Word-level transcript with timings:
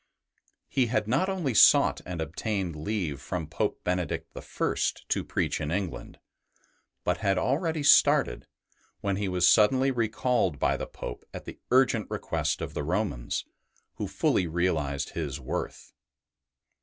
He 0.67 0.87
had 0.87 1.07
not 1.07 1.29
only 1.29 1.53
sought 1.53 2.01
and 2.07 2.21
obtained 2.21 2.75
leave 2.75 3.21
from 3.21 3.45
Pope 3.45 3.83
Benedict 3.83 4.35
I. 4.35 4.75
to 5.09 5.23
preach 5.23 5.61
in 5.61 5.69
England, 5.69 6.17
but 7.03 7.17
had 7.17 7.37
already 7.37 7.83
started, 7.83 8.47
when 9.01 9.17
he 9.17 9.27
was 9.29 9.47
suddenly 9.47 9.91
recalled 9.91 10.57
by 10.57 10.75
the 10.75 10.87
Pope 10.87 11.23
at 11.35 11.45
the 11.45 11.59
urgent 11.69 12.09
request 12.09 12.61
of 12.61 12.73
the 12.73 12.81
Rom^ans, 12.81 13.45
who 13.97 14.07
fully 14.07 14.47
realized 14.47 15.11
his 15.11 15.39
worth. 15.39 15.93